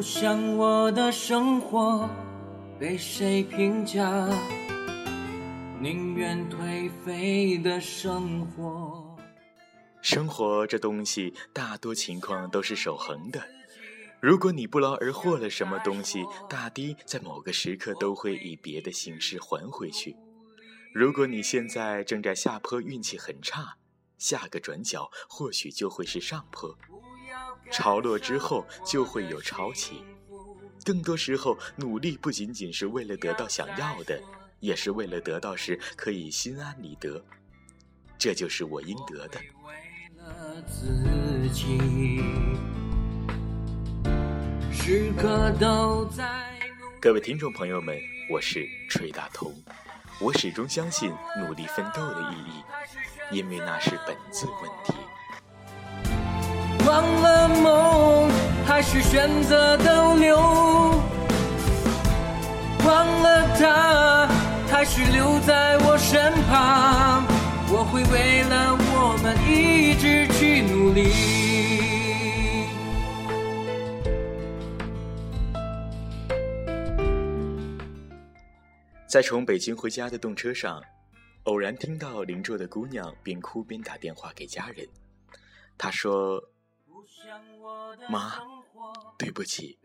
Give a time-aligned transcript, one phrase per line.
[0.00, 2.08] 不想我的生活
[2.78, 4.26] 被谁评价，
[5.78, 9.18] 宁愿颓废的生活。
[10.00, 13.46] 生活这东西，大多情况都是守恒的。
[14.20, 20.16] 如果你不劳而获了什么东西，大抵在某个时刻都会以别的形式还回去。
[20.94, 23.76] 如果你现在正在下坡，运气很差，
[24.16, 26.74] 下个转角或许就会是上坡。
[27.70, 30.04] 潮落之后就会有潮起。
[30.84, 34.20] 更多时候，努力不仅仅是为了得到想要的，
[34.60, 37.22] 也是为了得到时可以心安理得。
[38.18, 39.40] 这就是我应得的。
[44.72, 46.58] 时刻都在。
[47.00, 47.96] 各位听众朋友们，
[48.30, 49.54] 我是崔大同。
[50.20, 52.62] 我始终相信努力奋斗的意义，
[53.36, 54.92] 因为那是本质问题。
[56.90, 58.28] 忘了梦，
[58.66, 60.36] 还是选择逗留？
[62.84, 64.26] 忘了他，
[64.68, 67.24] 还是留在我身旁？
[67.72, 71.12] 我会为了我们一直去努力。
[79.06, 80.82] 在从北京回家的动车上，
[81.44, 84.84] 偶然听到邻座的姑娘边哭边打电话给家人。
[85.78, 86.42] 她说
[88.08, 88.40] ：“妈，
[89.18, 89.78] 对不起，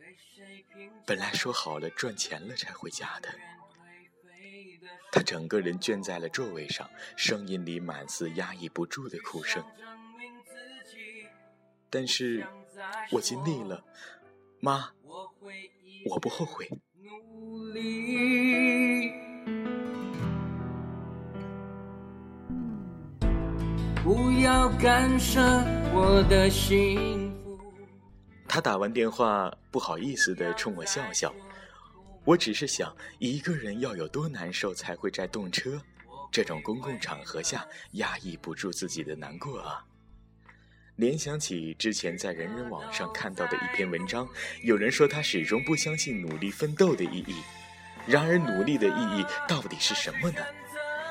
[1.06, 3.30] 本来说好了赚钱了才回家的。”
[5.12, 9.64] 他整个人倦在了座位上，声音里满是压抑不住的哭声。
[11.90, 12.46] 但是，
[13.12, 13.84] 我尽力了，
[14.60, 14.92] 妈，
[16.10, 16.70] 我不后悔。
[24.04, 25.42] 不要干涉
[25.94, 27.35] 我的心。
[28.55, 31.36] 他打完电话，不好意思地冲我笑笑。
[32.23, 35.82] 我只是想，一个人要有多难受，才会在动车
[36.32, 39.83] 这种公共场合下压抑不住自己的难过啊？
[40.95, 44.26] 联想起之前在人人网上看到的一篇文章，
[44.64, 47.36] 有人说他始终不相信努力奋斗的意义。
[48.08, 50.42] 然而，努力的意义到底是什么呢？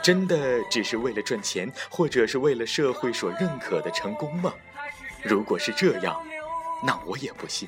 [0.03, 4.55] 真的只是为了赚钱，或者是为了社会所认可的成功吗？
[5.23, 6.19] 如果是这样，
[6.87, 7.67] 那我也不信。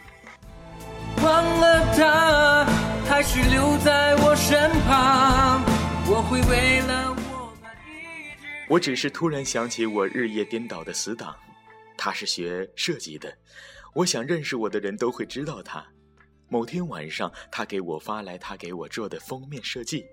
[1.25, 2.67] 忘了他，
[3.09, 5.65] 还是留在我身旁？
[6.07, 8.47] 我会为了我们一直。
[8.69, 11.35] 我只是突然想起我日夜颠倒的死党，
[11.97, 13.35] 他是学设计的，
[13.95, 15.83] 我想认识我的人都会知道他。
[16.49, 20.05] 某天晚上，他给我发来他给我做的封面设计。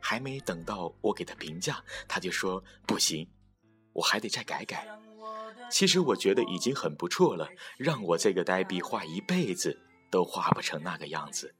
[0.00, 3.26] 还没等到我给他评价，他就说不行，
[3.94, 4.86] 我还得再改改。
[5.70, 7.48] 其实我觉得已经很不错了，
[7.78, 9.80] 让我这个呆逼画一辈子
[10.10, 11.54] 都画不成那个样子。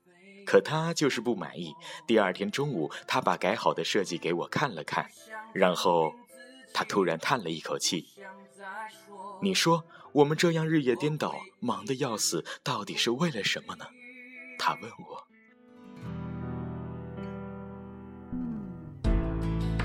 [0.47, 1.73] 可他就是不满意。
[2.07, 5.09] 第二天中午，他把改好的设计给我看了看，
[5.55, 6.13] 然后
[6.75, 8.07] 他突然叹了一口气
[9.41, 13.87] ：“你说我们这样日夜颠倒，忙得要死，到底是为了什么呢？”
[14.59, 15.27] 他问我。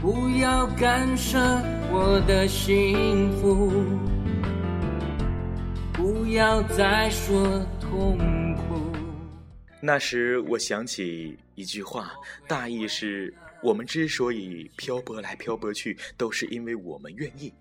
[0.02, 1.38] 不要干涉
[1.92, 3.84] 我的幸福，
[5.92, 8.18] 不要再说痛
[8.56, 8.94] 苦。
[9.82, 12.14] 那时我想起一句话，
[12.48, 17.54] 大意是：我们之所以漂泊来漂泊去，都是因为我们愿意。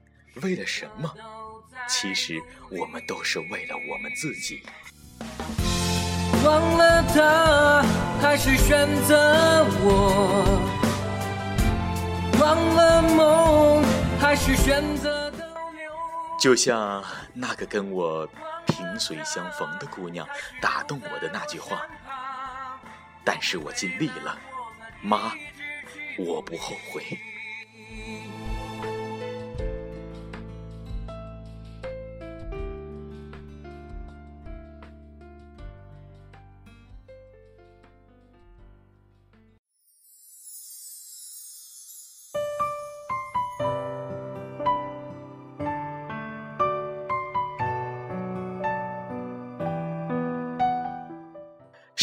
[0.43, 1.13] 为了什么？
[1.89, 4.63] 其实我们都是为了我们自己。
[6.45, 7.83] 忘了他，
[8.21, 10.78] 还是选择我。
[12.41, 13.83] 忘了梦，
[14.21, 15.33] 还是选择
[16.41, 17.05] 就像
[17.35, 18.25] 那个跟我
[18.67, 20.27] 萍水相逢的姑娘
[20.61, 21.83] 打动我的那句话，
[23.25, 24.39] 但是我尽力了，
[25.03, 25.33] 妈，
[26.17, 27.19] 我不后悔。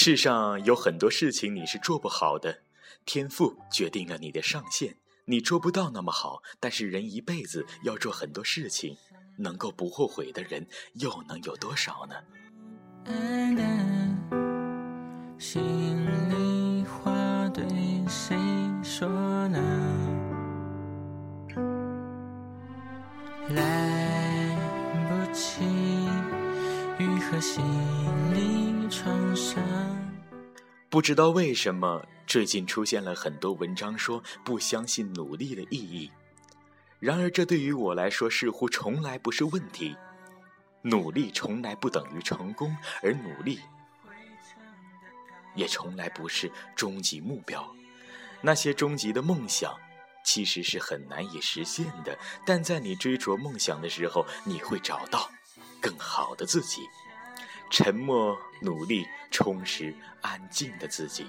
[0.07, 2.59] 世上有很多事情你是做不好的，
[3.07, 6.43] 天赋决定了你的上限，你做不到那么好。
[6.59, 8.95] 但是人一辈子要做很多事情，
[9.39, 12.15] 能够不后悔的人又能有多少呢？
[15.39, 15.59] 心
[16.29, 17.65] 里话对
[18.07, 18.37] 谁
[18.83, 19.07] 说
[19.47, 19.59] 呢？
[23.49, 24.55] 来
[25.09, 25.63] 不及
[26.99, 27.63] 愈合心
[28.35, 29.84] 里创伤。
[30.95, 36.09] 不知道为什么，最近出现了很多文章说不相信努力的意义。
[37.01, 39.93] 然而，这对于我来说似乎从来不是问题。
[40.83, 43.59] 努力从来不等于成功，而努力
[45.53, 47.75] 也从来不是终极目标。
[48.39, 49.75] 那些终极的梦想，
[50.23, 52.17] 其实是很难以实现的。
[52.45, 55.29] 但在你追逐梦想的时候，你会找到
[55.81, 56.83] 更好的自己。
[57.69, 61.27] 沉默、努力、充实、安静的自己，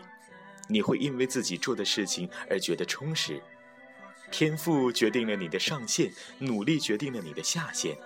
[0.68, 3.42] 你会因为自己做的事情而觉得充实。
[4.30, 7.96] 天赋决定了你的上限，努力决定了你的下限。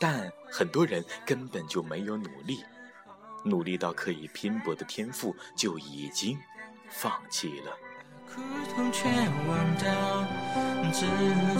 [0.00, 2.64] 但很多人根本就没有努力，
[3.44, 6.38] 努力到可以拼搏的天赋就已经
[6.88, 7.76] 放弃了。
[8.26, 8.40] 苦
[8.74, 10.26] 痛全忘掉，
[10.92, 11.06] 只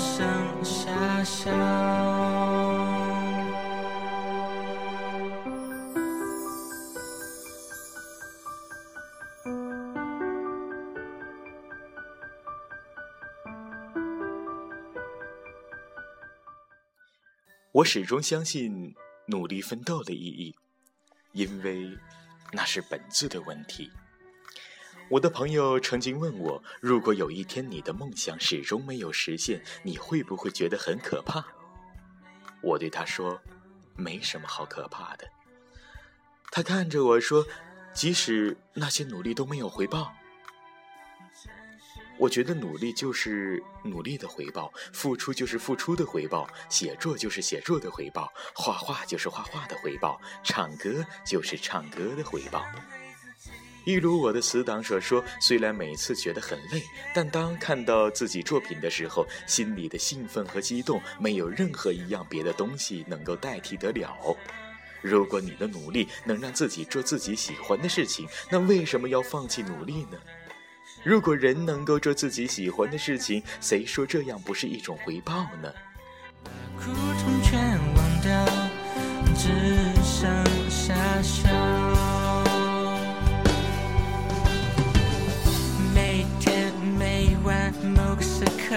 [0.00, 2.53] 剩下笑。
[17.74, 18.94] 我始终相信
[19.26, 20.54] 努力奋斗的意义，
[21.32, 21.98] 因为
[22.52, 23.90] 那是本质的问题。
[25.08, 31.44] 我的朋友曾经问我，如果有一天你的梦想始终没有实现，你会不会觉得很可怕？
[32.62, 33.42] 我对他说，
[33.96, 35.28] 没什么好可怕的。
[36.52, 37.44] 他看着我说，
[37.92, 40.14] 即使那些努力都没有回报。
[42.16, 52.64] 我觉得努力就是努力的回报，付出就是付出的回报，写作就是写作的回报，画画就是画画的回报，唱歌就是唱歌的回报。
[53.84, 56.82] 一如我的死党所说，虽然每次觉得很累，
[57.12, 64.16] 但当看到自己作品的时候，心里的兴奋和激动，没有任何一样别的东西能够代替得了。
[65.02, 70.18] 如果你的努力能让自己做自己喜欢的事情，那为什么要放弃努力呢？
[71.04, 75.70] 如果人能够做自己喜欢的事情，谁说这样不是一种回报呢？
[76.78, 77.60] 苦痛全
[77.94, 78.46] 忘掉，
[79.36, 79.50] 只
[80.02, 81.44] 剩下笑。
[85.94, 88.74] 每天每晚某个时刻，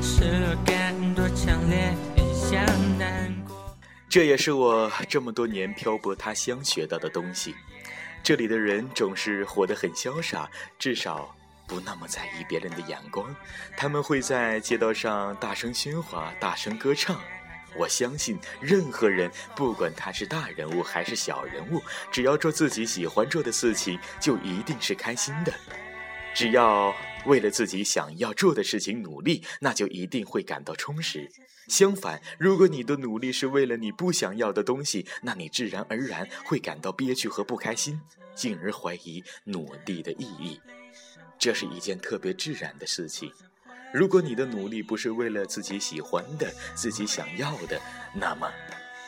[0.00, 1.92] 是感多强烈，
[2.32, 2.64] 像
[2.98, 3.76] 难过。
[4.08, 7.52] 这也是我这么多年漂泊他乡学到的东西。
[8.26, 10.50] 这里的人总是活得很潇洒，
[10.80, 11.32] 至少
[11.68, 13.32] 不那么在意别人的眼光。
[13.76, 17.20] 他们会在街道上大声喧哗、大声歌唱。
[17.76, 21.80] 我相信，任何人，不管他是大人物还是小人物，
[22.10, 25.54] 只要做自己喜欢做的事情，就一定是开心的。
[26.34, 26.92] 只要
[27.26, 31.30] 为了自己想要做的事情努力，那就一定会感到充实。
[31.68, 38.00] 相反，如果你的努力是为了你不想要的东西，那你自然而然会感到憋屈和不开心，
[38.34, 40.60] 进而怀疑努力的意义。
[41.38, 43.30] 这是一件特别自然的事情。
[43.92, 47.80] 如果你的努力不是为了自己喜欢的、自己想要的，
[48.14, 48.50] 那么，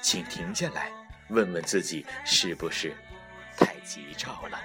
[0.02, 0.90] 请停下来，
[1.30, 2.94] 问问自己是不是
[3.56, 4.58] 太急躁了。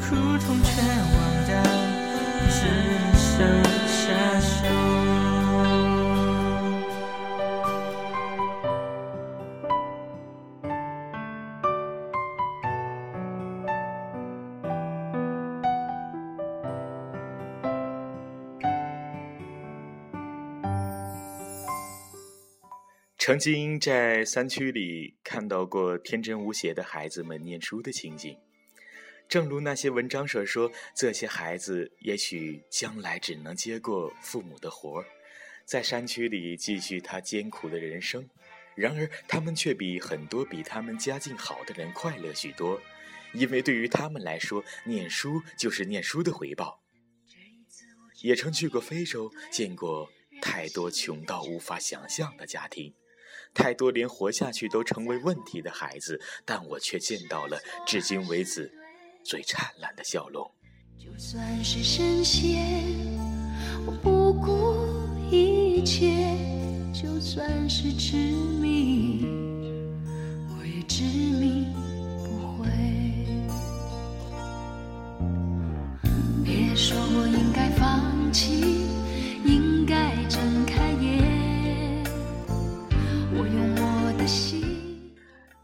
[0.00, 1.02] 苦痛全
[23.32, 28.36] 曾经在山区里看到过天真无邪的孩子们念书的情景，
[29.26, 35.06] 正如那些文章所说，这些孩子也许将来只能接过父母的活儿，
[35.64, 38.28] 在山区里继续他艰苦的人生。
[38.74, 42.78] 然而，他们却比很多比他们家境好的人快乐许多，
[43.32, 46.82] 因为对于他们来说，念书就是念书的回报。
[48.20, 50.12] 也曾去过非洲，见过
[50.42, 52.92] 太多穷到无法想象的家庭。
[53.54, 58.72] 太多连活下去都成为问题的孩子，但我却见到了至今为止
[59.24, 60.50] 最灿烂的笑容。
[60.98, 62.96] 就算是神仙，
[63.84, 64.76] 我不顾
[65.30, 66.36] 一切；
[66.94, 69.01] 就算是执迷，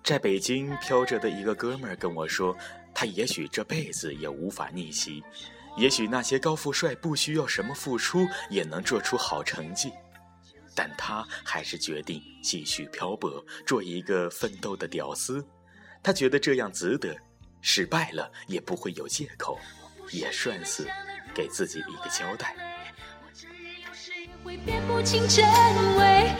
[0.08, 2.56] 在北京飘着的一个哥们儿跟我说，
[2.94, 5.22] 他也许这辈子也无法逆袭，
[5.76, 9.92] 也许那些高富帅不需要什么付出也能做出好成绩，
[10.74, 15.46] 但他还是决定继续漂泊，做一个奋斗的屌丝。
[16.02, 17.14] 他觉得这样值得，
[17.60, 19.58] 失败了也不会有借口，
[20.10, 20.88] 也算是
[21.34, 22.56] 给自己一个交代。
[23.26, 25.44] 我只有谁会辨不清真
[25.98, 26.32] 伪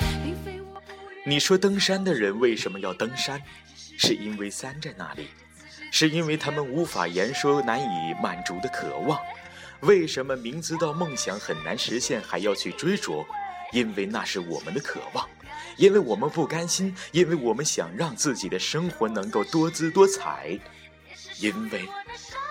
[1.29, 3.39] 你说登山的人为什么要登山？
[3.99, 5.29] 是因为山在那里，
[5.93, 9.21] 是因为他们无法言说、难以满足的渴望。
[9.81, 13.27] 为什么明知道梦想很难实现还要去追逐？
[13.73, 15.29] 因为那是我们的渴望，
[15.77, 20.59] 因为我们不甘心，因为我们想让自己的生活能够多姿多彩，
[21.39, 21.83] 因为，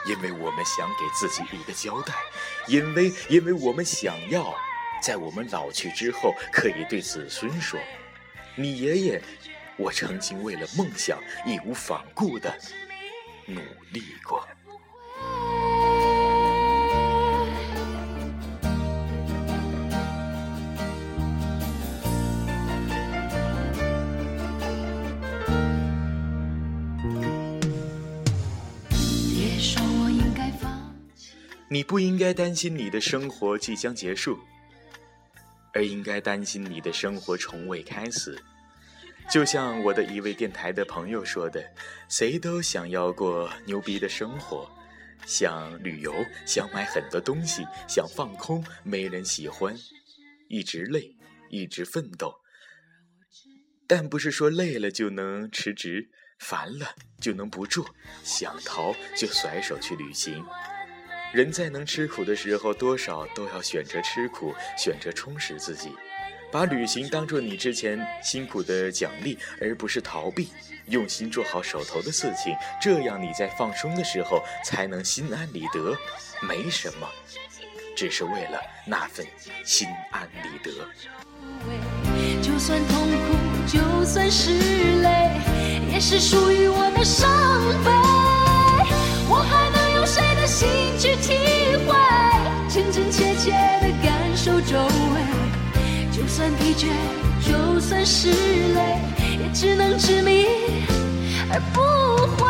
[0.05, 2.13] 因为我们想给自己一个交代，
[2.67, 4.53] 因为，因为我们想要
[5.01, 7.79] 在我们老去之后可以对子孙说
[8.59, 9.21] ：“你爷爷，
[9.77, 12.51] 我曾经为了梦想义无反顾的
[13.45, 13.61] 努
[13.91, 14.43] 力过。”
[31.69, 34.39] 你不应该担心你的生活即将结束，
[35.77, 38.35] 而应该担心你的生活从未开始。
[39.29, 41.63] 就像我的一位电台的朋友说的
[42.09, 44.67] ：“谁都想要过牛逼的生活，
[45.27, 46.11] 想旅游，
[46.47, 49.77] 想买很多东西，想放空，没人喜欢，
[50.47, 51.15] 一直累，
[51.51, 52.33] 一直奋斗。
[53.85, 57.85] 但不是说累了就能辞职，烦了就能不做，
[58.23, 60.43] 想逃就甩手去旅行。”
[61.33, 65.91] 人在能吃苦的时候，多少都要选择吃苦，选择充实自己，
[66.51, 70.49] 把旅行当做你之前辛苦的奖励，而不是逃避。
[70.87, 75.93] 用心做好手头的事情，这样你在放松的时候才能心安理得。
[76.41, 77.05] 没什么，
[77.93, 79.25] 只是为了那份
[79.65, 80.71] 心安理得。
[82.41, 83.35] 就算痛苦，
[83.67, 85.41] 就算是累，
[85.91, 87.29] 也是属于我的伤
[87.83, 88.06] 悲。
[90.57, 91.15] 心去？
[91.17, 91.35] 体
[91.85, 91.93] 会
[92.67, 95.21] 真真切切的感受周围，
[96.11, 96.87] 就算疲倦，
[97.45, 98.31] 就算是
[98.73, 98.99] 累，
[99.39, 100.47] 也只能执迷
[101.51, 101.79] 而不
[102.35, 102.47] 悔。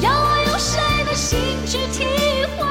[0.00, 2.04] 要我用谁的心去体
[2.56, 2.64] 会？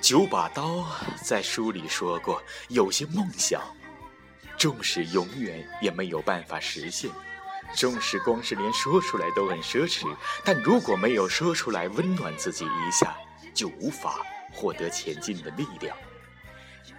[0.00, 0.86] 九把刀
[1.22, 3.60] 在书里说过，有些梦想，
[4.56, 7.10] 纵使永远也没有办法实现。
[7.74, 10.06] 纵使光是连说出来都很奢侈，
[10.44, 13.16] 但如果没有说出来温暖自己一下，
[13.54, 15.96] 就无法获得前进的力量。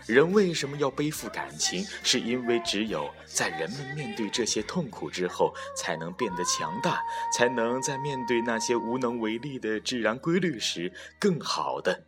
[0.07, 1.85] 人为什么要背负感情？
[2.03, 7.01] 是因为只有在人们面对这些痛苦之后，才能变得强大，
[7.37, 12.03] 才能在面对那些无能为力的自然规律时，更好的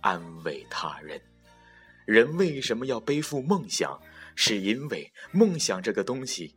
[0.00, 1.20] 安慰他人。
[2.06, 4.00] 人为什么要背负梦想？
[4.36, 6.56] 是因为梦想这个东西。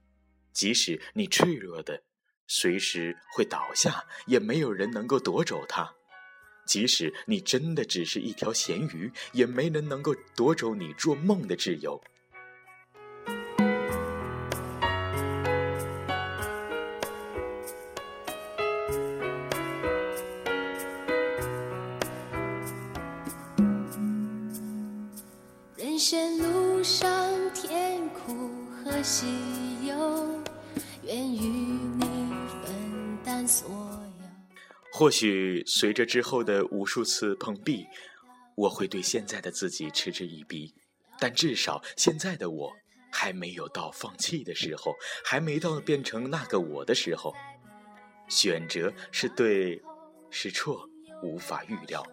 [0.58, 2.02] 即使你脆弱的，
[2.48, 5.94] 随时会倒下，也没有人能够夺走它；
[6.66, 12.02] 即使你真的只是一条咸鱼，也没人能够夺走你做梦的自由。
[25.76, 28.50] 人生路上，甜苦
[28.84, 29.67] 和喜。
[31.36, 31.48] 与
[31.98, 32.06] 你
[32.64, 34.28] 分担所有。
[34.92, 37.86] 或许随着之后的无数次碰壁，
[38.56, 40.74] 我会对现在的自己嗤之以鼻，
[41.20, 42.74] 但至少现在的我
[43.12, 47.36] 还没有到放弃的时候，还没到变成那个我的时候。
[48.28, 49.82] 选择是对
[50.30, 50.90] 是错，
[51.22, 52.04] 无法预料。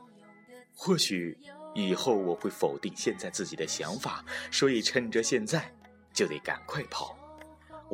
[0.75, 1.39] 或许
[1.75, 5.75] 以后我会否定现在自己的想法，所以趁着现在
[6.13, 7.19] 就得赶快跑。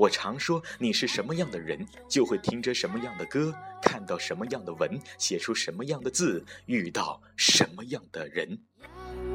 [0.00, 8.48] 我常说，你是什么样的人，就会听着什么样的歌，看到什么样的文，写出什么样的字，遇到什么样的人。
[8.80, 8.88] 阳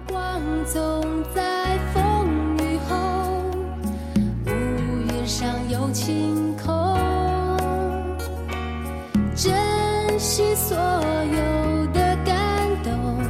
[0.08, 2.96] 光总在风雨后，
[4.48, 6.98] 乌云上有晴空。
[9.36, 13.24] 珍惜所有的感动，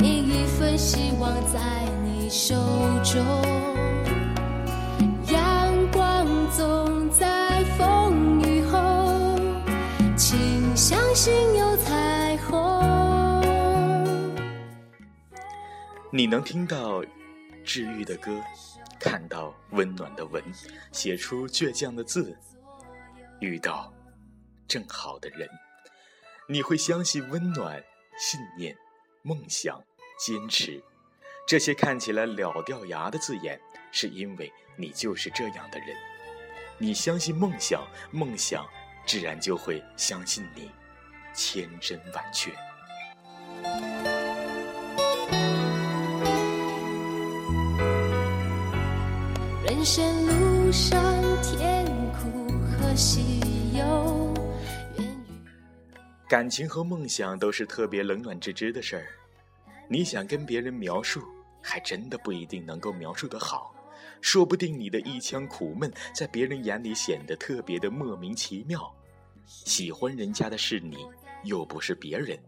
[0.00, 1.60] 每一份希望在
[2.02, 2.56] 你手
[3.04, 3.69] 中。
[11.20, 12.80] 心有彩虹
[16.10, 17.04] 你能听到
[17.62, 18.40] 治愈的歌，
[18.98, 20.42] 看到温暖的文，
[20.92, 22.34] 写出倔强的字，
[23.38, 23.92] 遇到
[24.66, 25.46] 正好的人，
[26.48, 27.84] 你会相信温暖、
[28.18, 28.74] 信念、
[29.20, 29.78] 梦想、
[30.18, 30.82] 坚持，
[31.46, 33.60] 这些看起来了掉牙的字眼，
[33.92, 35.88] 是因为你就是这样的人。
[36.78, 38.66] 你相信梦想，梦想
[39.04, 40.70] 自然就会相信你。
[41.34, 42.52] 千真万确。
[49.64, 51.02] 人生路上
[51.42, 53.40] 甜苦和喜
[53.76, 54.34] 忧，
[56.28, 59.06] 感情和梦想都是特别冷暖自知的事儿。
[59.88, 61.22] 你想跟别人描述，
[61.62, 63.74] 还真的不一定能够描述的好。
[64.20, 68.94] 说不定你的一腔苦闷，在别人眼里显得特别的莫名其妙。
[69.46, 71.06] 喜欢人家的是你，
[71.44, 72.38] 又不是别人。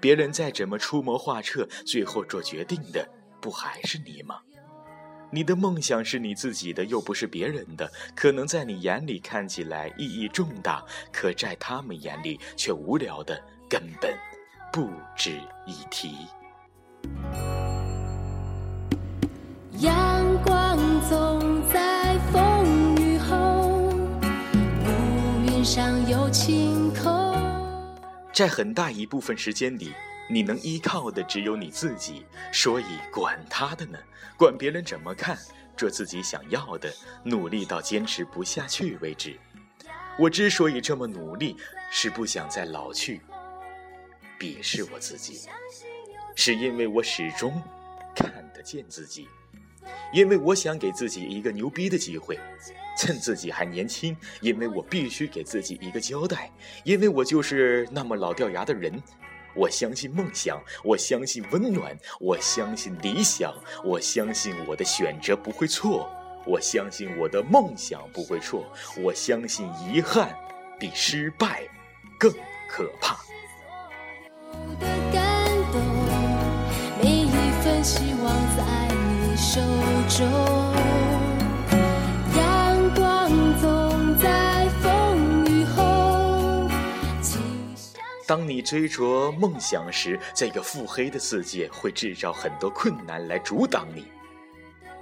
[0.00, 3.08] 别人再怎么出谋划策，最后做决定的
[3.40, 4.36] 不还是你吗？
[5.32, 7.90] 你的梦想是你自己的，又不是别人的。
[8.14, 14.16] 可能在你眼里看起来意义重大，可在他们眼里却无聊的，根本
[14.72, 16.28] 不值一提。
[19.80, 23.90] 阳光总在风雨后，
[24.84, 26.75] 乌云上有晴。
[28.36, 29.94] 在很大一部分时间里，
[30.28, 33.98] 你能依靠的只有你自己，所以管他的呢，
[34.36, 35.38] 管别人怎么看，
[35.74, 36.92] 做自己想要的，
[37.24, 39.40] 努力到坚持不下去为止。
[40.18, 41.56] 我之所以这么努力，
[41.90, 43.22] 是不想再老去，
[44.38, 45.48] 鄙视我自己，
[46.34, 47.62] 是因为我始终
[48.14, 49.26] 看得见自己。
[50.12, 52.38] 因为我想给自己一个牛逼的机会，
[52.98, 56.50] 趁自己还年轻，因为我必须给自己一个交代，
[56.84, 59.02] 因为我就是那么老掉牙的人。
[59.54, 66.10] 我相信梦想，我相信温暖，我相信理想，我相信我的选择不会错，
[66.44, 68.70] 我相信我的梦想不会错，
[69.02, 70.36] 我相信遗憾
[70.78, 71.62] 比失败
[72.18, 72.30] 更
[72.68, 73.16] 可怕。
[77.02, 78.45] 每一份希望。
[79.56, 79.62] 手
[80.10, 80.26] 中，
[82.36, 86.68] 阳光总在风雨后。
[88.26, 94.04] 当你追逐梦想时，这个腹黑的世界会制造很多困难来阻挡你，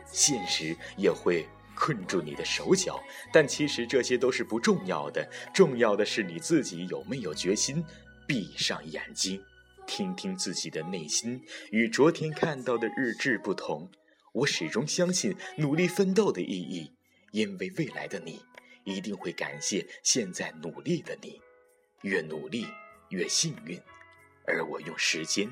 [0.07, 3.01] 现实也会困住你的手脚。
[3.33, 7.85] 但其实这些都是不重要的，重要的是你自己有没有决心。
[8.25, 9.43] 闭上眼睛，
[9.85, 13.91] 听听自己的内心，与昨天看到的日志不同。
[14.35, 16.93] 我始终相信努力奋斗的意义，
[17.31, 18.43] 因为未来的你
[18.83, 21.41] 一定会感谢现在努力的你，
[22.03, 22.67] 越努力
[23.11, 23.81] 越幸运，
[24.45, 25.49] 而我用时间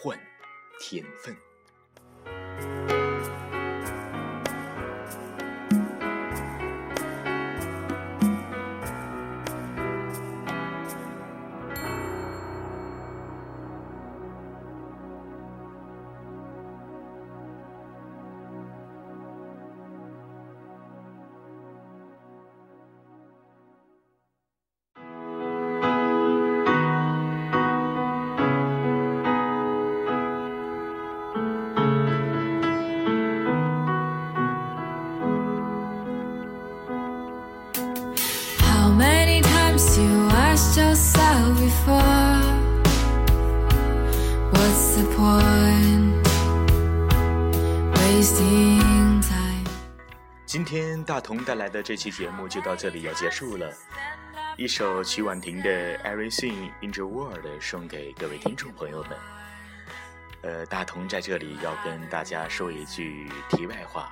[0.00, 0.18] 换
[0.80, 2.75] 天分。
[50.56, 53.70] 今天大同带来的这期节目就到这里要结束了。
[54.56, 59.10] 一首曲婉婷的《Everything in the World》送给各位听众朋友们。
[60.40, 64.10] 呃，大同在这里要跟大家说一句题外话，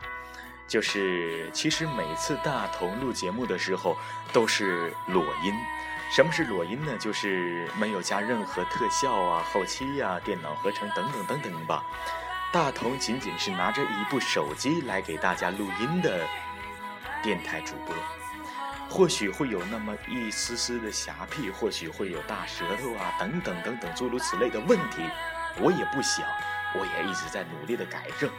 [0.68, 3.96] 就是其实每次大同录节目的时候
[4.30, 5.54] 都是裸音。
[6.14, 6.94] 什么是裸音呢？
[6.98, 11.82] 就是没有加任何特效啊、后期呀、电脑合成等等等等吧。
[12.54, 16.24] 大同仅仅是拿着一部手机来给大家录音的
[17.20, 17.92] 电台主播，
[18.88, 25.02] 或许会有那么一丝丝的瑕疵，或许会有大舌头啊等等等等诸如此类的问题，
[25.58, 26.24] 我也不想，
[26.76, 28.30] 我也一直在努力的改正。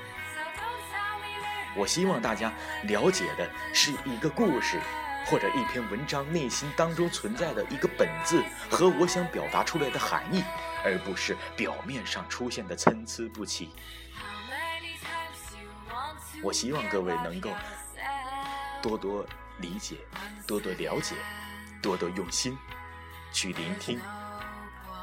[1.75, 4.80] 我希望大家了解的是一个故事，
[5.25, 10.41] 或者一篇文章内心当中存在的一个本质和我想表达出来的含义，
[10.86, 13.71] 而不是表面上出现的参差不齐。
[16.43, 17.50] 我希望各位能够
[18.82, 19.26] 多多
[19.58, 19.98] 理解、
[20.48, 21.15] 多多了解、
[21.82, 22.58] 多多用心
[23.32, 24.00] 去聆听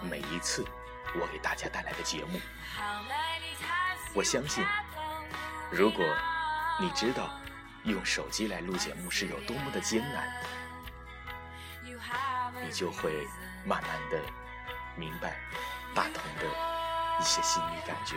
[0.03, 0.65] 每一次
[1.15, 2.41] 我给大家带来的节目。
[4.15, 4.65] 我相信，
[5.71, 6.05] 如果
[6.79, 7.31] 你知道
[7.85, 10.29] 用手机来录节目是有多么的艰难，
[12.65, 13.27] 你就会
[13.65, 14.21] 慢慢的
[14.97, 15.37] 明白
[15.95, 16.47] 大同的
[17.21, 18.17] 一些心理感觉。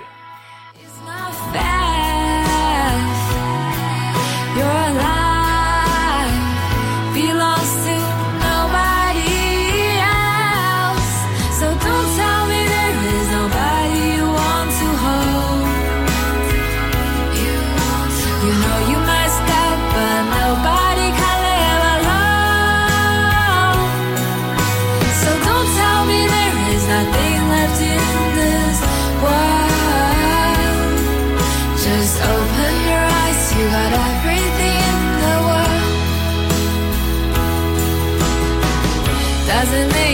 [39.66, 40.05] doesn't make